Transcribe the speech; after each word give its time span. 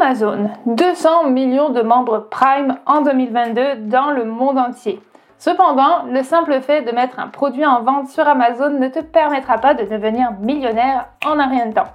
Amazon, 0.00 0.50
200 0.64 1.28
millions 1.28 1.68
de 1.68 1.82
membres 1.82 2.28
Prime 2.30 2.78
en 2.86 3.02
2022 3.02 3.74
dans 3.88 4.10
le 4.10 4.24
monde 4.24 4.56
entier. 4.56 4.98
Cependant, 5.36 6.04
le 6.10 6.22
simple 6.22 6.62
fait 6.62 6.80
de 6.82 6.92
mettre 6.92 7.18
un 7.18 7.28
produit 7.28 7.66
en 7.66 7.82
vente 7.82 8.08
sur 8.08 8.26
Amazon 8.26 8.70
ne 8.70 8.88
te 8.88 9.00
permettra 9.00 9.58
pas 9.58 9.74
de 9.74 9.84
devenir 9.84 10.32
millionnaire 10.40 11.06
en 11.26 11.38
un 11.38 11.48
rien 11.48 11.66
de 11.66 11.74
temps. 11.74 11.88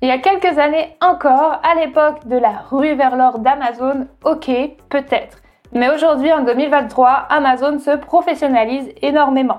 Il 0.00 0.08
y 0.08 0.12
a 0.12 0.18
quelques 0.18 0.58
années 0.58 0.96
encore, 1.00 1.60
à 1.68 1.74
l'époque 1.74 2.24
de 2.26 2.36
la 2.36 2.62
rue 2.70 2.94
vers 2.94 3.16
l'or 3.16 3.40
d'Amazon, 3.40 4.06
ok, 4.24 4.50
peut-être. 4.88 5.38
Mais 5.72 5.90
aujourd'hui, 5.90 6.32
en 6.32 6.42
2023, 6.42 7.08
Amazon 7.30 7.80
se 7.80 7.96
professionnalise 7.96 8.92
énormément. 9.02 9.58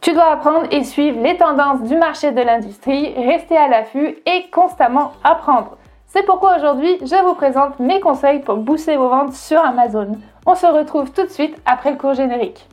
Tu 0.00 0.12
dois 0.12 0.30
apprendre 0.30 0.66
et 0.70 0.84
suivre 0.84 1.20
les 1.20 1.36
tendances 1.36 1.82
du 1.82 1.96
marché 1.96 2.30
de 2.30 2.40
l'industrie, 2.40 3.14
rester 3.16 3.56
à 3.56 3.66
l'affût 3.66 4.16
et 4.26 4.48
constamment 4.50 5.12
apprendre. 5.24 5.76
C'est 6.14 6.24
pourquoi 6.24 6.58
aujourd'hui, 6.58 6.98
je 7.00 7.24
vous 7.24 7.32
présente 7.32 7.80
mes 7.80 7.98
conseils 7.98 8.40
pour 8.40 8.58
booster 8.58 8.98
vos 8.98 9.08
ventes 9.08 9.32
sur 9.32 9.58
Amazon. 9.64 10.18
On 10.44 10.54
se 10.54 10.66
retrouve 10.66 11.10
tout 11.10 11.22
de 11.22 11.30
suite 11.30 11.56
après 11.64 11.90
le 11.90 11.96
cours 11.96 12.12
générique. 12.12 12.68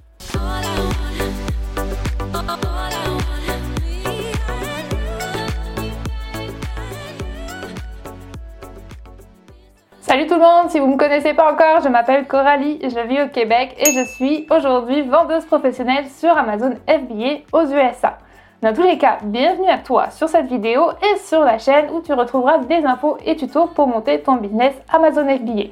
Salut 10.01 10.27
tout 10.27 10.33
le 10.33 10.41
monde, 10.41 10.69
si 10.69 10.79
vous 10.79 10.87
ne 10.87 10.93
me 10.95 10.97
connaissez 10.97 11.33
pas 11.33 11.53
encore, 11.53 11.81
je 11.81 11.87
m'appelle 11.87 12.27
Coralie, 12.27 12.79
je 12.83 13.07
vis 13.07 13.21
au 13.21 13.29
Québec 13.29 13.73
et 13.77 13.93
je 13.93 14.03
suis 14.03 14.47
aujourd'hui 14.49 15.03
vendeuse 15.03 15.45
professionnelle 15.45 16.07
sur 16.09 16.37
Amazon 16.37 16.73
FBA 16.89 17.45
aux 17.53 17.63
USA. 17.67 18.17
Dans 18.61 18.73
tous 18.73 18.83
les 18.83 18.97
cas, 18.97 19.19
bienvenue 19.23 19.69
à 19.69 19.77
toi 19.77 20.09
sur 20.09 20.27
cette 20.27 20.47
vidéo 20.47 20.89
et 20.91 21.17
sur 21.19 21.45
la 21.45 21.57
chaîne 21.59 21.89
où 21.91 22.01
tu 22.01 22.11
retrouveras 22.11 22.57
des 22.57 22.85
infos 22.85 23.15
et 23.25 23.37
tutos 23.37 23.67
pour 23.67 23.87
monter 23.87 24.19
ton 24.19 24.35
business 24.35 24.75
Amazon 24.91 25.23
FBA. 25.29 25.69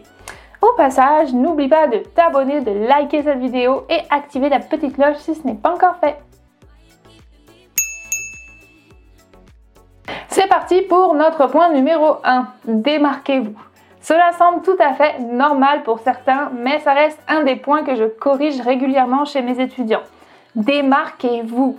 Au 0.62 0.72
passage, 0.78 1.34
n'oublie 1.34 1.68
pas 1.68 1.88
de 1.88 1.98
t'abonner, 1.98 2.62
de 2.62 2.72
liker 2.72 3.24
cette 3.24 3.40
vidéo 3.40 3.84
et 3.90 4.00
activer 4.10 4.48
la 4.48 4.60
petite 4.60 4.96
cloche 4.96 5.18
si 5.18 5.36
ce 5.36 5.46
n'est 5.46 5.56
pas 5.56 5.74
encore 5.74 5.98
fait. 5.98 6.16
C'est 10.30 10.48
parti 10.48 10.82
pour 10.84 11.14
notre 11.14 11.48
point 11.48 11.74
numéro 11.74 12.20
1. 12.24 12.48
Démarquez-vous. 12.64 13.60
Cela 14.00 14.32
semble 14.32 14.62
tout 14.62 14.78
à 14.80 14.94
fait 14.94 15.20
normal 15.20 15.84
pour 15.84 16.00
certains, 16.00 16.52
mais 16.58 16.80
ça 16.80 16.94
reste 16.94 17.20
un 17.28 17.44
des 17.44 17.58
points 17.58 17.84
que 17.84 17.96
je 17.96 18.06
corrige 18.06 18.62
régulièrement 18.62 19.26
chez 19.26 19.42
mes 19.42 19.60
étudiants. 19.60 20.04
Démarquez-vous. 20.56 21.78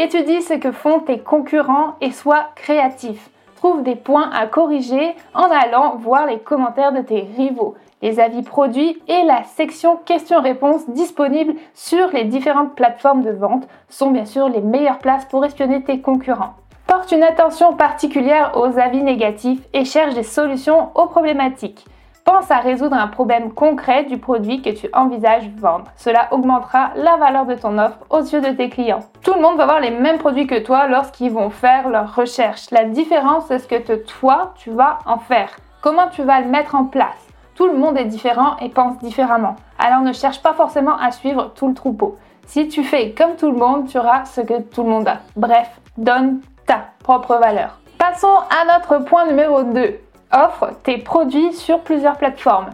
Étudie 0.00 0.42
ce 0.42 0.54
que 0.54 0.70
font 0.70 1.00
tes 1.00 1.18
concurrents 1.18 1.96
et 2.00 2.12
sois 2.12 2.50
créatif. 2.54 3.30
Trouve 3.56 3.82
des 3.82 3.96
points 3.96 4.30
à 4.32 4.46
corriger 4.46 5.16
en 5.34 5.50
allant 5.50 5.96
voir 5.96 6.24
les 6.26 6.38
commentaires 6.38 6.92
de 6.92 7.00
tes 7.00 7.26
rivaux, 7.36 7.74
les 8.00 8.20
avis 8.20 8.42
produits 8.42 9.02
et 9.08 9.24
la 9.24 9.42
section 9.42 9.96
questions-réponses 9.96 10.88
disponibles 10.88 11.54
sur 11.74 12.12
les 12.12 12.22
différentes 12.22 12.76
plateformes 12.76 13.24
de 13.24 13.32
vente 13.32 13.66
sont 13.88 14.12
bien 14.12 14.24
sûr 14.24 14.48
les 14.48 14.60
meilleures 14.60 15.00
places 15.00 15.24
pour 15.24 15.44
espionner 15.44 15.82
tes 15.82 16.00
concurrents. 16.00 16.54
Porte 16.86 17.10
une 17.10 17.24
attention 17.24 17.72
particulière 17.72 18.52
aux 18.54 18.78
avis 18.78 19.02
négatifs 19.02 19.66
et 19.72 19.84
cherche 19.84 20.14
des 20.14 20.22
solutions 20.22 20.90
aux 20.94 21.06
problématiques. 21.06 21.84
Pense 22.28 22.50
à 22.50 22.58
résoudre 22.58 22.94
un 22.94 23.06
problème 23.06 23.54
concret 23.54 24.04
du 24.04 24.18
produit 24.18 24.60
que 24.60 24.68
tu 24.68 24.86
envisages 24.92 25.48
vendre. 25.56 25.86
Cela 25.96 26.28
augmentera 26.30 26.90
la 26.94 27.16
valeur 27.16 27.46
de 27.46 27.54
ton 27.54 27.78
offre 27.78 27.96
aux 28.10 28.20
yeux 28.20 28.42
de 28.42 28.50
tes 28.50 28.68
clients. 28.68 29.00
Tout 29.22 29.32
le 29.32 29.40
monde 29.40 29.56
va 29.56 29.64
voir 29.64 29.80
les 29.80 29.90
mêmes 29.90 30.18
produits 30.18 30.46
que 30.46 30.58
toi 30.58 30.88
lorsqu'ils 30.88 31.32
vont 31.32 31.48
faire 31.48 31.88
leurs 31.88 32.14
recherches. 32.14 32.70
La 32.70 32.84
différence, 32.84 33.46
c'est 33.48 33.58
ce 33.58 33.66
que 33.66 33.96
toi, 34.02 34.52
tu 34.56 34.70
vas 34.70 34.98
en 35.06 35.16
faire. 35.16 35.56
Comment 35.80 36.08
tu 36.08 36.22
vas 36.22 36.42
le 36.42 36.48
mettre 36.48 36.74
en 36.74 36.84
place? 36.84 37.16
Tout 37.54 37.66
le 37.66 37.78
monde 37.78 37.96
est 37.96 38.04
différent 38.04 38.58
et 38.60 38.68
pense 38.68 38.98
différemment. 38.98 39.56
Alors 39.78 40.02
ne 40.02 40.12
cherche 40.12 40.42
pas 40.42 40.52
forcément 40.52 40.98
à 40.98 41.12
suivre 41.12 41.52
tout 41.54 41.68
le 41.68 41.74
troupeau. 41.74 42.18
Si 42.46 42.68
tu 42.68 42.84
fais 42.84 43.12
comme 43.12 43.36
tout 43.36 43.50
le 43.50 43.56
monde, 43.56 43.88
tu 43.88 43.96
auras 43.96 44.26
ce 44.26 44.42
que 44.42 44.60
tout 44.60 44.82
le 44.82 44.90
monde 44.90 45.08
a. 45.08 45.20
Bref, 45.34 45.80
donne 45.96 46.42
ta 46.66 46.88
propre 47.02 47.36
valeur. 47.36 47.78
Passons 47.98 48.28
à 48.28 48.78
notre 48.78 49.02
point 49.02 49.24
numéro 49.24 49.62
2 49.62 49.98
offre 50.32 50.70
tes 50.82 50.98
produits 50.98 51.52
sur 51.52 51.80
plusieurs 51.80 52.16
plateformes. 52.16 52.70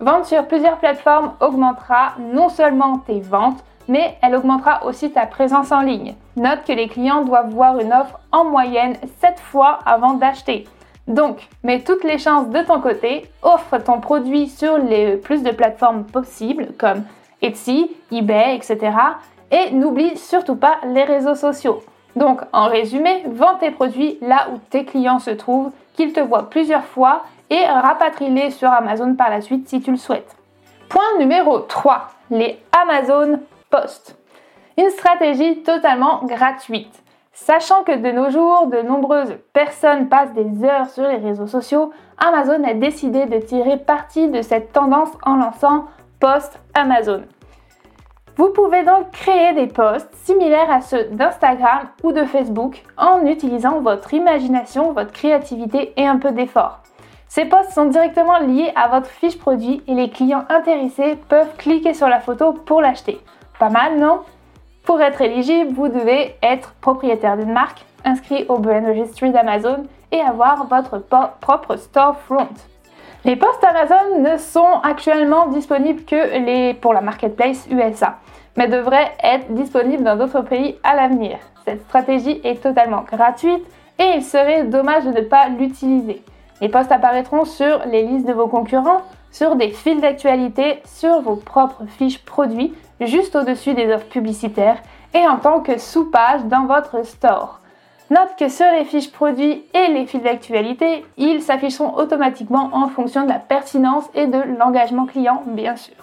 Vendre 0.00 0.26
sur 0.26 0.46
plusieurs 0.46 0.78
plateformes 0.78 1.32
augmentera 1.40 2.12
non 2.18 2.48
seulement 2.48 2.98
tes 2.98 3.20
ventes, 3.20 3.64
mais 3.88 4.16
elle 4.22 4.36
augmentera 4.36 4.84
aussi 4.84 5.10
ta 5.10 5.26
présence 5.26 5.72
en 5.72 5.80
ligne. 5.80 6.14
Note 6.36 6.64
que 6.66 6.72
les 6.72 6.88
clients 6.88 7.22
doivent 7.22 7.50
voir 7.50 7.78
une 7.80 7.92
offre 7.92 8.20
en 8.30 8.44
moyenne 8.44 8.96
7 9.20 9.40
fois 9.40 9.78
avant 9.84 10.14
d'acheter. 10.14 10.66
Donc, 11.08 11.48
mets 11.64 11.80
toutes 11.80 12.04
les 12.04 12.18
chances 12.18 12.50
de 12.50 12.60
ton 12.60 12.80
côté, 12.80 13.30
offre 13.42 13.78
ton 13.78 13.98
produit 13.98 14.46
sur 14.46 14.76
les 14.76 15.16
plus 15.16 15.42
de 15.42 15.50
plateformes 15.50 16.04
possibles 16.04 16.68
comme 16.78 17.02
Etsy, 17.40 17.90
eBay, 18.12 18.56
etc. 18.56 18.92
Et 19.50 19.70
n'oublie 19.70 20.16
surtout 20.18 20.56
pas 20.56 20.76
les 20.86 21.04
réseaux 21.04 21.34
sociaux. 21.34 21.82
Donc, 22.14 22.42
en 22.52 22.66
résumé, 22.66 23.24
vends 23.26 23.54
tes 23.58 23.70
produits 23.70 24.18
là 24.20 24.48
où 24.52 24.58
tes 24.70 24.84
clients 24.84 25.18
se 25.18 25.30
trouvent 25.30 25.70
qu'ils 25.98 26.12
te 26.12 26.20
voient 26.20 26.48
plusieurs 26.48 26.84
fois 26.84 27.24
et 27.50 27.64
rapatrie-les 27.66 28.52
sur 28.52 28.70
Amazon 28.70 29.16
par 29.16 29.30
la 29.30 29.40
suite 29.40 29.68
si 29.68 29.80
tu 29.80 29.90
le 29.90 29.96
souhaites. 29.96 30.36
Point 30.88 31.18
numéro 31.18 31.58
3, 31.58 32.08
les 32.30 32.60
Amazon 32.70 33.40
Post. 33.68 34.16
Une 34.78 34.90
stratégie 34.90 35.64
totalement 35.64 36.20
gratuite. 36.22 37.02
Sachant 37.32 37.82
que 37.82 37.96
de 37.96 38.12
nos 38.12 38.30
jours, 38.30 38.68
de 38.68 38.80
nombreuses 38.80 39.38
personnes 39.52 40.08
passent 40.08 40.34
des 40.34 40.64
heures 40.64 40.88
sur 40.88 41.02
les 41.02 41.16
réseaux 41.16 41.48
sociaux, 41.48 41.90
Amazon 42.16 42.62
a 42.62 42.74
décidé 42.74 43.26
de 43.26 43.40
tirer 43.40 43.76
parti 43.76 44.28
de 44.28 44.40
cette 44.40 44.72
tendance 44.72 45.10
en 45.24 45.34
lançant 45.34 45.86
Post 46.20 46.60
Amazon. 46.74 47.22
Vous 48.38 48.50
pouvez 48.50 48.84
donc 48.84 49.10
créer 49.10 49.52
des 49.52 49.66
posts 49.66 50.14
similaires 50.14 50.70
à 50.70 50.80
ceux 50.80 51.06
d'Instagram 51.10 51.88
ou 52.04 52.12
de 52.12 52.24
Facebook 52.24 52.84
en 52.96 53.26
utilisant 53.26 53.80
votre 53.80 54.14
imagination, 54.14 54.92
votre 54.92 55.10
créativité 55.10 55.92
et 55.96 56.06
un 56.06 56.18
peu 56.18 56.30
d'effort. 56.30 56.78
Ces 57.26 57.46
posts 57.46 57.72
sont 57.72 57.86
directement 57.86 58.38
liés 58.38 58.70
à 58.76 58.86
votre 58.86 59.08
fiche 59.08 59.36
produit 59.36 59.82
et 59.88 59.94
les 59.94 60.08
clients 60.08 60.44
intéressés 60.50 61.18
peuvent 61.28 61.56
cliquer 61.56 61.94
sur 61.94 62.06
la 62.06 62.20
photo 62.20 62.52
pour 62.52 62.80
l'acheter. 62.80 63.18
Pas 63.58 63.70
mal, 63.70 63.98
non? 63.98 64.20
Pour 64.84 65.00
être 65.00 65.20
éligible, 65.20 65.72
vous 65.72 65.88
devez 65.88 66.36
être 66.40 66.74
propriétaire 66.80 67.36
d'une 67.36 67.52
marque, 67.52 67.84
inscrit 68.04 68.46
au 68.48 68.58
Brand 68.58 68.86
Registry 68.86 69.32
d'Amazon 69.32 69.82
et 70.12 70.20
avoir 70.20 70.68
votre 70.68 71.02
propre 71.40 71.74
storefront. 71.74 72.46
Les 73.28 73.36
posts 73.36 73.62
Amazon 73.62 74.20
ne 74.20 74.38
sont 74.38 74.80
actuellement 74.82 75.48
disponibles 75.48 76.02
que 76.04 76.72
pour 76.80 76.94
la 76.94 77.02
marketplace 77.02 77.68
USA, 77.70 78.16
mais 78.56 78.68
devraient 78.68 79.12
être 79.22 79.52
disponibles 79.52 80.02
dans 80.02 80.16
d'autres 80.16 80.40
pays 80.40 80.78
à 80.82 80.96
l'avenir. 80.96 81.36
Cette 81.66 81.82
stratégie 81.82 82.40
est 82.42 82.62
totalement 82.62 83.02
gratuite 83.02 83.62
et 83.98 84.14
il 84.16 84.22
serait 84.22 84.64
dommage 84.64 85.04
de 85.04 85.10
ne 85.10 85.20
pas 85.20 85.50
l'utiliser. 85.50 86.22
Les 86.62 86.70
posts 86.70 86.90
apparaîtront 86.90 87.44
sur 87.44 87.84
les 87.84 88.02
listes 88.02 88.26
de 88.26 88.32
vos 88.32 88.46
concurrents, 88.46 89.02
sur 89.30 89.56
des 89.56 89.72
fils 89.72 90.00
d'actualité, 90.00 90.80
sur 90.86 91.20
vos 91.20 91.36
propres 91.36 91.84
fiches 91.98 92.24
produits, 92.24 92.72
juste 92.98 93.36
au-dessus 93.36 93.74
des 93.74 93.92
offres 93.92 94.08
publicitaires 94.08 94.78
et 95.12 95.28
en 95.28 95.36
tant 95.36 95.60
que 95.60 95.76
sous-page 95.76 96.46
dans 96.46 96.64
votre 96.64 97.04
store. 97.04 97.60
Note 98.10 98.36
que 98.38 98.48
sur 98.48 98.64
les 98.72 98.86
fiches 98.86 99.12
produits 99.12 99.64
et 99.74 99.88
les 99.88 100.06
fils 100.06 100.22
d'actualité, 100.22 101.04
ils 101.18 101.42
s'afficheront 101.42 101.94
automatiquement 101.94 102.70
en 102.72 102.88
fonction 102.88 103.24
de 103.24 103.28
la 103.28 103.38
pertinence 103.38 104.08
et 104.14 104.26
de 104.26 104.38
l'engagement 104.58 105.04
client, 105.04 105.42
bien 105.46 105.76
sûr. 105.76 105.94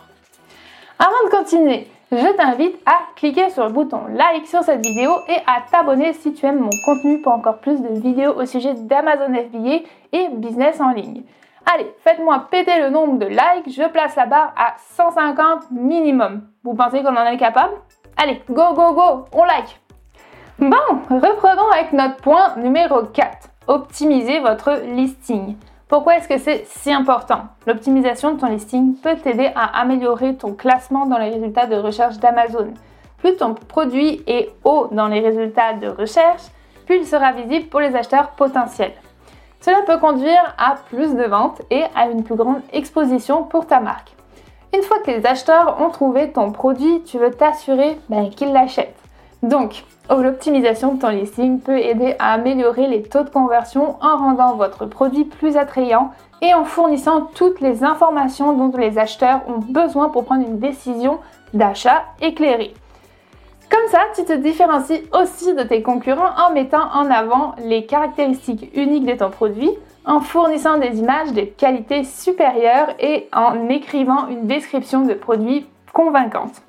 Avant 0.99 1.25
de 1.25 1.31
continuer, 1.31 1.87
je 2.11 2.37
t'invite 2.37 2.77
à 2.85 2.99
cliquer 3.15 3.49
sur 3.49 3.65
le 3.65 3.71
bouton 3.71 4.01
like 4.13 4.45
sur 4.45 4.61
cette 4.61 4.85
vidéo 4.85 5.13
et 5.27 5.37
à 5.47 5.63
t'abonner 5.71 6.13
si 6.13 6.31
tu 6.31 6.45
aimes 6.45 6.59
mon 6.59 6.69
contenu 6.85 7.21
pour 7.21 7.33
encore 7.33 7.57
plus 7.57 7.81
de 7.81 7.99
vidéos 7.99 8.33
au 8.33 8.45
sujet 8.45 8.75
d'Amazon 8.75 9.33
FBA 9.33 9.87
et 10.11 10.29
business 10.33 10.79
en 10.79 10.91
ligne. 10.91 11.23
Allez, 11.65 11.91
faites-moi 12.03 12.47
péter 12.51 12.79
le 12.81 12.91
nombre 12.91 13.17
de 13.17 13.25
likes, 13.25 13.75
je 13.75 13.89
place 13.89 14.15
la 14.15 14.27
barre 14.27 14.53
à 14.55 14.75
150 14.77 15.71
minimum. 15.71 16.43
Vous 16.63 16.75
pensez 16.75 17.01
qu'on 17.01 17.15
en 17.15 17.25
est 17.25 17.37
capable? 17.37 17.73
Allez, 18.15 18.43
go 18.47 18.73
go 18.75 18.93
go, 18.93 19.25
on 19.33 19.45
like 19.45 19.79
Bon, 20.57 20.69
reprenons 21.09 21.69
avec 21.73 21.91
notre 21.91 22.15
point 22.15 22.55
numéro 22.55 23.03
4. 23.03 23.49
Optimiser 23.67 24.39
votre 24.39 24.71
listing. 24.95 25.57
Pourquoi 25.89 26.15
est-ce 26.15 26.29
que 26.29 26.37
c'est 26.37 26.63
si 26.65 26.93
important? 26.93 27.41
L'optimisation 27.67 28.33
de 28.33 28.39
ton 28.39 28.47
listing 28.47 28.95
peut 28.95 29.17
t'aider 29.17 29.51
à 29.53 29.81
améliorer 29.81 30.37
ton 30.37 30.53
classement 30.53 31.07
dans 31.07 31.17
les 31.17 31.31
résultats 31.31 31.65
de 31.65 31.75
recherche 31.75 32.19
d'Amazon. 32.19 32.73
Plus 33.17 33.35
ton 33.35 33.53
produit 33.53 34.23
est 34.27 34.53
haut 34.63 34.87
dans 34.93 35.09
les 35.09 35.19
résultats 35.19 35.73
de 35.73 35.89
recherche, 35.89 36.43
plus 36.85 36.99
il 36.99 37.05
sera 37.05 37.33
visible 37.33 37.67
pour 37.67 37.81
les 37.81 37.93
acheteurs 37.93 38.29
potentiels. 38.29 38.93
Cela 39.59 39.81
peut 39.85 39.97
conduire 39.97 40.55
à 40.57 40.75
plus 40.89 41.15
de 41.15 41.23
ventes 41.23 41.63
et 41.69 41.83
à 41.95 42.07
une 42.07 42.23
plus 42.23 42.35
grande 42.35 42.61
exposition 42.71 43.43
pour 43.43 43.67
ta 43.67 43.81
marque. 43.81 44.15
Une 44.73 44.83
fois 44.83 44.99
que 44.99 45.11
les 45.11 45.25
acheteurs 45.25 45.81
ont 45.81 45.89
trouvé 45.89 46.31
ton 46.31 46.53
produit, 46.53 47.03
tu 47.03 47.17
veux 47.17 47.31
t'assurer 47.31 47.99
ben, 48.07 48.29
qu'ils 48.29 48.53
l'achètent. 48.53 49.04
Donc, 49.45 49.83
l'optimisation 50.09 50.95
de 50.95 51.01
ton 51.01 51.09
listing 51.09 51.59
peut 51.59 51.77
aider 51.77 52.15
à 52.17 52.33
améliorer 52.33 52.87
les 52.87 53.03
taux 53.03 53.21
de 53.21 53.29
conversion 53.29 53.95
en 54.01 54.17
rendant 54.17 54.55
votre 54.55 54.87
produit 54.87 55.23
plus 55.23 55.55
attrayant 55.55 56.09
et 56.41 56.55
en 56.55 56.63
fournissant 56.63 57.29
toutes 57.35 57.61
les 57.61 57.83
informations 57.83 58.53
dont 58.53 58.75
les 58.75 58.97
acheteurs 58.97 59.41
ont 59.47 59.59
besoin 59.59 60.09
pour 60.09 60.25
prendre 60.25 60.47
une 60.47 60.57
décision 60.57 61.19
d'achat 61.53 62.05
éclairée. 62.23 62.73
Comme 63.69 63.87
ça, 63.91 63.99
tu 64.15 64.25
te 64.25 64.33
différencies 64.33 65.03
aussi 65.13 65.53
de 65.53 65.61
tes 65.61 65.83
concurrents 65.83 66.33
en 66.43 66.51
mettant 66.51 66.91
en 66.95 67.11
avant 67.11 67.53
les 67.59 67.85
caractéristiques 67.85 68.71
uniques 68.73 69.05
de 69.05 69.13
ton 69.13 69.29
produit, 69.29 69.69
en 70.07 70.21
fournissant 70.21 70.79
des 70.79 70.97
images 70.97 71.33
de 71.33 71.41
qualité 71.41 72.03
supérieure 72.03 72.95
et 72.99 73.29
en 73.31 73.69
écrivant 73.69 74.27
une 74.27 74.47
description 74.47 75.01
de 75.01 75.13
produit 75.13 75.67
convaincante. 75.93 76.63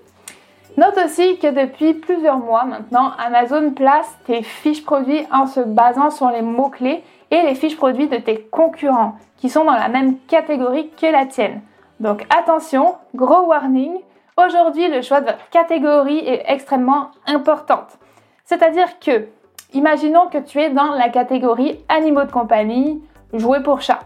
Note 0.77 0.99
aussi 1.07 1.39
que 1.39 1.47
depuis 1.47 1.95
plusieurs 1.95 2.37
mois 2.37 2.65
maintenant, 2.65 3.13
Amazon 3.19 3.71
place 3.71 4.15
tes 4.27 4.43
fiches 4.43 4.85
produits 4.85 5.27
en 5.33 5.47
se 5.47 5.61
basant 5.61 6.11
sur 6.11 6.29
les 6.29 6.43
mots-clés 6.43 7.03
et 7.31 7.43
les 7.43 7.55
fiches 7.55 7.79
produits 7.79 8.09
de 8.09 8.19
tes 8.19 8.43
concurrents 8.43 9.15
qui 9.39 9.49
sont 9.49 9.65
dans 9.65 9.73
la 9.73 9.89
même 9.89 10.19
catégorie 10.29 10.91
que 10.91 11.07
la 11.07 11.25
tienne. 11.25 11.63
Donc 11.99 12.27
attention, 12.29 12.97
gros 13.15 13.47
warning, 13.47 13.95
aujourd'hui 14.37 14.89
le 14.89 15.01
choix 15.01 15.23
de 15.23 15.27
votre 15.27 15.49
catégorie 15.49 16.19
est 16.19 16.45
extrêmement 16.47 17.11
importante. 17.27 17.99
C'est-à-dire 18.45 18.99
que, 18.99 19.29
imaginons 19.73 20.27
que 20.27 20.39
tu 20.39 20.61
es 20.61 20.69
dans 20.69 20.93
la 20.93 21.09
catégorie 21.09 21.81
animaux 21.89 22.25
de 22.25 22.33
compagnie, 22.33 23.03
jouets 23.33 23.63
pour 23.63 23.81
chat. 23.81 24.01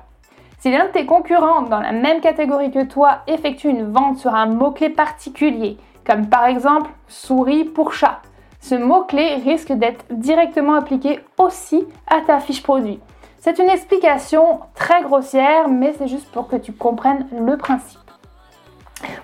Si 0.60 0.70
l'un 0.70 0.84
de 0.84 0.90
tes 0.90 1.06
concurrents 1.06 1.62
dans 1.62 1.80
la 1.80 1.90
même 1.90 2.20
catégorie 2.20 2.70
que 2.70 2.84
toi 2.84 3.22
effectue 3.26 3.70
une 3.70 3.90
vente 3.90 4.18
sur 4.18 4.36
un 4.36 4.46
mot-clé 4.46 4.90
particulier, 4.90 5.78
comme 6.06 6.28
par 6.28 6.46
exemple 6.46 6.90
souris 7.08 7.64
pour 7.64 7.92
chat, 7.92 8.20
ce 8.60 8.74
mot-clé 8.74 9.36
risque 9.36 9.72
d'être 9.72 10.04
directement 10.10 10.74
appliqué 10.74 11.20
aussi 11.38 11.86
à 12.06 12.20
ta 12.20 12.40
fiche 12.40 12.62
produit. 12.62 13.00
C'est 13.38 13.58
une 13.58 13.70
explication 13.70 14.60
très 14.74 15.02
grossière, 15.02 15.68
mais 15.68 15.94
c'est 15.96 16.08
juste 16.08 16.30
pour 16.30 16.46
que 16.46 16.56
tu 16.56 16.72
comprennes 16.72 17.26
le 17.32 17.56
principe. 17.56 17.98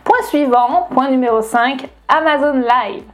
Point 0.05 0.23
suivant, 0.29 0.89
point 0.91 1.11
numéro 1.11 1.43
5, 1.43 1.87
Amazon 2.09 2.55
Live. 2.55 3.05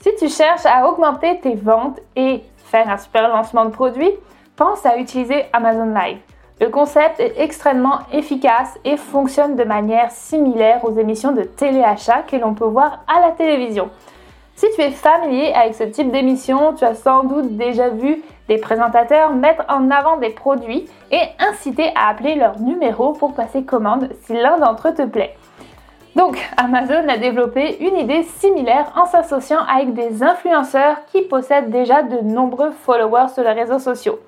Si 0.00 0.10
tu 0.18 0.28
cherches 0.28 0.66
à 0.66 0.86
augmenter 0.86 1.40
tes 1.40 1.54
ventes 1.54 1.98
et 2.14 2.44
faire 2.58 2.90
un 2.90 2.98
super 2.98 3.28
lancement 3.28 3.64
de 3.64 3.70
produit, 3.70 4.10
pense 4.54 4.84
à 4.84 4.98
utiliser 4.98 5.46
Amazon 5.54 5.94
Live. 5.94 6.18
Le 6.60 6.68
concept 6.68 7.20
est 7.20 7.40
extrêmement 7.40 8.00
efficace 8.12 8.78
et 8.84 8.98
fonctionne 8.98 9.56
de 9.56 9.64
manière 9.64 10.10
similaire 10.10 10.84
aux 10.84 10.92
émissions 10.92 11.32
de 11.32 11.42
téléachat 11.42 12.22
que 12.30 12.36
l'on 12.36 12.52
peut 12.52 12.66
voir 12.66 13.00
à 13.08 13.26
la 13.26 13.30
télévision. 13.30 13.88
Si 14.56 14.66
tu 14.74 14.82
es 14.82 14.90
familier 14.90 15.54
avec 15.54 15.74
ce 15.74 15.84
type 15.84 16.12
d'émission, 16.12 16.74
tu 16.74 16.84
as 16.84 16.94
sans 16.94 17.24
doute 17.24 17.56
déjà 17.56 17.88
vu 17.88 18.22
des 18.46 18.58
présentateurs 18.58 19.32
mettre 19.32 19.64
en 19.70 19.90
avant 19.90 20.18
des 20.18 20.28
produits 20.28 20.86
et 21.10 21.22
inciter 21.38 21.92
à 21.94 22.10
appeler 22.10 22.34
leur 22.34 22.60
numéro 22.60 23.14
pour 23.14 23.32
passer 23.32 23.64
commande 23.64 24.10
si 24.24 24.34
l'un 24.34 24.58
d'entre 24.58 24.88
eux 24.88 24.94
te 24.94 25.06
plaît. 25.06 25.38
Donc, 26.14 26.38
Amazon 26.58 27.08
a 27.08 27.16
développé 27.16 27.78
une 27.80 27.96
idée 27.96 28.22
similaire 28.22 28.92
en 28.96 29.06
s'associant 29.06 29.60
avec 29.66 29.94
des 29.94 30.22
influenceurs 30.22 31.06
qui 31.06 31.22
possèdent 31.22 31.70
déjà 31.70 32.02
de 32.02 32.18
nombreux 32.18 32.72
followers 32.72 33.28
sur 33.32 33.44
les 33.44 33.52
réseaux 33.52 33.78
sociaux. 33.78 34.18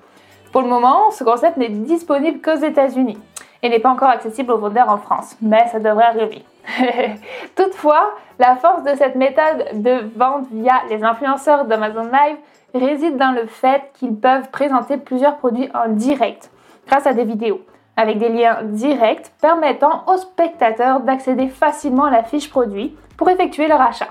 Pour 0.53 0.61
le 0.61 0.67
moment, 0.67 1.09
ce 1.09 1.23
concept 1.23 1.57
n'est 1.57 1.67
disponible 1.67 2.39
qu'aux 2.39 2.63
États-Unis 2.63 3.17
et 3.63 3.69
n'est 3.69 3.79
pas 3.79 3.89
encore 3.89 4.09
accessible 4.09 4.51
aux 4.51 4.59
vendeurs 4.59 4.87
en 4.87 4.99
France, 4.99 5.35
mais 5.41 5.67
ça 5.69 5.79
devrait 5.79 6.05
arriver. 6.05 6.45
Toutefois, 7.55 8.11
la 8.37 8.55
force 8.57 8.83
de 8.83 8.93
cette 8.95 9.15
méthode 9.15 9.81
de 9.81 10.07
vente 10.15 10.45
via 10.51 10.83
les 10.91 11.03
influenceurs 11.03 11.65
d'Amazon 11.65 12.03
Live 12.03 12.37
réside 12.75 13.17
dans 13.17 13.31
le 13.31 13.47
fait 13.47 13.81
qu'ils 13.95 14.15
peuvent 14.15 14.51
présenter 14.51 14.97
plusieurs 14.97 15.37
produits 15.37 15.71
en 15.73 15.89
direct 15.89 16.51
grâce 16.85 17.07
à 17.07 17.13
des 17.13 17.23
vidéos, 17.23 17.61
avec 17.97 18.19
des 18.19 18.29
liens 18.29 18.59
directs 18.61 19.31
permettant 19.41 20.03
aux 20.05 20.17
spectateurs 20.17 20.99
d'accéder 20.99 21.47
facilement 21.47 22.05
à 22.05 22.11
la 22.11 22.23
fiche 22.23 22.51
produit 22.51 22.95
pour 23.17 23.27
effectuer 23.27 23.67
leur 23.67 23.81
achat. 23.81 24.09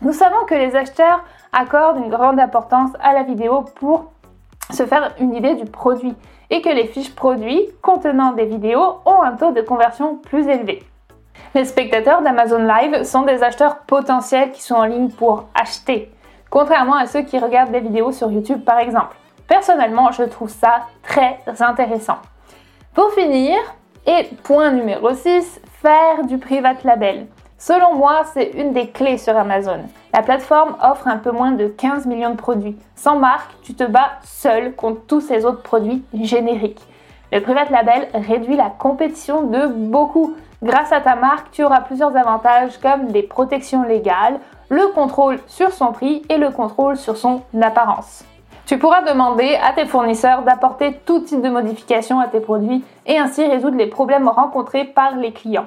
Nous 0.00 0.12
savons 0.12 0.44
que 0.46 0.54
les 0.54 0.76
acheteurs 0.76 1.24
accordent 1.52 1.98
une 1.98 2.10
grande 2.10 2.38
importance 2.38 2.90
à 3.00 3.14
la 3.14 3.24
vidéo 3.24 3.64
pour 3.76 4.12
se 4.70 4.84
faire 4.84 5.14
une 5.20 5.34
idée 5.34 5.54
du 5.54 5.64
produit 5.64 6.14
et 6.50 6.62
que 6.62 6.68
les 6.68 6.86
fiches 6.86 7.14
produits 7.14 7.68
contenant 7.82 8.32
des 8.32 8.46
vidéos 8.46 9.00
ont 9.04 9.22
un 9.22 9.36
taux 9.36 9.52
de 9.52 9.60
conversion 9.60 10.16
plus 10.16 10.46
élevé. 10.46 10.82
Les 11.54 11.64
spectateurs 11.64 12.22
d'Amazon 12.22 12.58
Live 12.58 13.04
sont 13.04 13.22
des 13.22 13.42
acheteurs 13.42 13.78
potentiels 13.80 14.52
qui 14.52 14.62
sont 14.62 14.74
en 14.74 14.84
ligne 14.84 15.10
pour 15.10 15.44
acheter, 15.54 16.12
contrairement 16.50 16.96
à 16.96 17.06
ceux 17.06 17.22
qui 17.22 17.38
regardent 17.38 17.72
des 17.72 17.80
vidéos 17.80 18.12
sur 18.12 18.30
YouTube 18.30 18.64
par 18.64 18.78
exemple. 18.78 19.16
Personnellement, 19.48 20.10
je 20.10 20.24
trouve 20.24 20.50
ça 20.50 20.86
très 21.02 21.38
intéressant. 21.60 22.18
Pour 22.94 23.12
finir, 23.12 23.56
et 24.06 24.28
point 24.42 24.70
numéro 24.70 25.12
6, 25.12 25.60
faire 25.82 26.24
du 26.24 26.38
private 26.38 26.84
label. 26.84 27.26
Selon 27.58 27.94
moi, 27.94 28.22
c'est 28.34 28.50
une 28.50 28.74
des 28.74 28.88
clés 28.88 29.16
sur 29.16 29.34
Amazon. 29.34 29.80
La 30.12 30.22
plateforme 30.22 30.76
offre 30.82 31.08
un 31.08 31.16
peu 31.16 31.30
moins 31.30 31.52
de 31.52 31.68
15 31.68 32.04
millions 32.04 32.30
de 32.30 32.36
produits. 32.36 32.76
Sans 32.94 33.16
marque, 33.16 33.50
tu 33.62 33.74
te 33.74 33.84
bats 33.84 34.12
seul 34.22 34.74
contre 34.74 35.06
tous 35.06 35.22
ces 35.22 35.46
autres 35.46 35.62
produits 35.62 36.04
génériques. 36.12 36.86
Le 37.32 37.40
private 37.40 37.70
label 37.70 38.08
réduit 38.12 38.56
la 38.56 38.68
compétition 38.68 39.44
de 39.44 39.68
beaucoup. 39.68 40.34
Grâce 40.62 40.92
à 40.92 41.00
ta 41.00 41.16
marque, 41.16 41.50
tu 41.50 41.64
auras 41.64 41.80
plusieurs 41.80 42.14
avantages 42.14 42.78
comme 42.78 43.06
des 43.06 43.22
protections 43.22 43.84
légales, 43.84 44.38
le 44.68 44.88
contrôle 44.88 45.38
sur 45.46 45.72
son 45.72 45.92
prix 45.92 46.22
et 46.28 46.36
le 46.36 46.50
contrôle 46.50 46.98
sur 46.98 47.16
son 47.16 47.40
apparence. 47.60 48.24
Tu 48.66 48.78
pourras 48.78 49.02
demander 49.02 49.58
à 49.62 49.72
tes 49.72 49.86
fournisseurs 49.86 50.42
d'apporter 50.42 50.92
tout 51.06 51.20
type 51.20 51.40
de 51.40 51.48
modifications 51.48 52.20
à 52.20 52.26
tes 52.26 52.40
produits 52.40 52.84
et 53.06 53.18
ainsi 53.18 53.46
résoudre 53.46 53.78
les 53.78 53.86
problèmes 53.86 54.28
rencontrés 54.28 54.84
par 54.84 55.16
les 55.16 55.32
clients. 55.32 55.66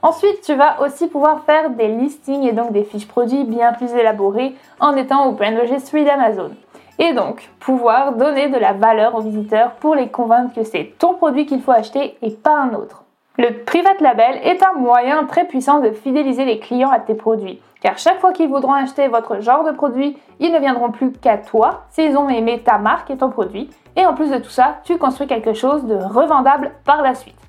Ensuite, 0.00 0.42
tu 0.42 0.54
vas 0.54 0.80
aussi 0.80 1.08
pouvoir 1.08 1.40
faire 1.44 1.70
des 1.70 1.88
listings 1.88 2.44
et 2.44 2.52
donc 2.52 2.72
des 2.72 2.84
fiches 2.84 3.08
produits 3.08 3.44
bien 3.44 3.72
plus 3.72 3.92
élaborées 3.92 4.54
en 4.78 4.94
étant 4.94 5.26
au 5.26 5.32
Brand 5.32 5.58
Registry 5.58 6.04
d'Amazon. 6.04 6.52
Et 7.00 7.12
donc, 7.12 7.50
pouvoir 7.58 8.12
donner 8.12 8.48
de 8.48 8.58
la 8.58 8.72
valeur 8.72 9.16
aux 9.16 9.20
visiteurs 9.20 9.72
pour 9.72 9.96
les 9.96 10.08
convaincre 10.08 10.54
que 10.54 10.62
c'est 10.62 10.94
ton 10.98 11.14
produit 11.14 11.46
qu'il 11.46 11.62
faut 11.62 11.72
acheter 11.72 12.16
et 12.22 12.30
pas 12.30 12.56
un 12.60 12.74
autre. 12.74 13.04
Le 13.38 13.64
Private 13.64 14.00
Label 14.00 14.40
est 14.42 14.64
un 14.64 14.78
moyen 14.78 15.24
très 15.24 15.44
puissant 15.44 15.80
de 15.80 15.90
fidéliser 15.90 16.44
les 16.44 16.58
clients 16.58 16.90
à 16.90 16.98
tes 17.00 17.14
produits. 17.14 17.60
Car 17.80 17.98
chaque 17.98 18.20
fois 18.20 18.32
qu'ils 18.32 18.48
voudront 18.48 18.72
acheter 18.72 19.06
votre 19.06 19.40
genre 19.40 19.64
de 19.64 19.70
produit, 19.70 20.16
ils 20.40 20.52
ne 20.52 20.58
viendront 20.58 20.90
plus 20.90 21.12
qu'à 21.12 21.38
toi 21.38 21.82
s'ils 21.90 22.16
ont 22.16 22.28
aimé 22.28 22.62
ta 22.64 22.78
marque 22.78 23.10
et 23.10 23.16
ton 23.16 23.30
produit. 23.30 23.70
Et 23.96 24.06
en 24.06 24.14
plus 24.14 24.30
de 24.30 24.38
tout 24.38 24.50
ça, 24.50 24.78
tu 24.84 24.98
construis 24.98 25.28
quelque 25.28 25.54
chose 25.54 25.84
de 25.84 25.94
revendable 25.94 26.72
par 26.84 27.02
la 27.02 27.14
suite. 27.14 27.47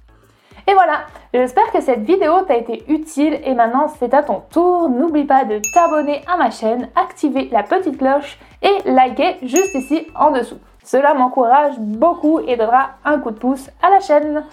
Et 0.70 0.74
voilà, 0.74 1.06
j'espère 1.34 1.72
que 1.72 1.82
cette 1.82 2.02
vidéo 2.02 2.42
t'a 2.42 2.56
été 2.56 2.84
utile 2.90 3.40
et 3.44 3.56
maintenant 3.56 3.88
c'est 3.98 4.14
à 4.14 4.22
ton 4.22 4.44
tour. 4.52 4.88
N'oublie 4.88 5.24
pas 5.24 5.44
de 5.44 5.60
t'abonner 5.74 6.22
à 6.32 6.38
ma 6.38 6.52
chaîne, 6.52 6.90
activer 6.96 7.50
la 7.52 7.64
petite 7.64 7.98
cloche 7.98 8.38
et 8.62 8.88
liker 8.88 9.38
juste 9.42 9.74
ici 9.74 10.06
en 10.14 10.30
dessous. 10.30 10.60
Cela 10.84 11.16
m'encourage 11.16 11.80
beaucoup 11.80 12.40
et 12.42 12.56
donnera 12.56 12.92
un 13.04 13.18
coup 13.18 13.32
de 13.32 13.40
pouce 13.40 13.72
à 13.82 13.90
la 13.90 14.00
chaîne. 14.00 14.44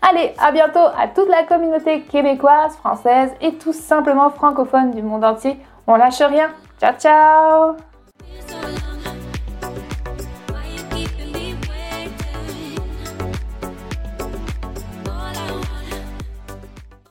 Allez, 0.00 0.32
à 0.38 0.52
bientôt 0.52 0.86
à 0.98 1.06
toute 1.14 1.28
la 1.28 1.42
communauté 1.42 2.00
québécoise, 2.00 2.74
française 2.76 3.34
et 3.42 3.52
tout 3.56 3.74
simplement 3.74 4.30
francophone 4.30 4.92
du 4.92 5.02
monde 5.02 5.24
entier. 5.24 5.58
On 5.86 5.96
lâche 5.96 6.22
rien. 6.22 6.48
Ciao 6.80 6.94
ciao 6.98 7.87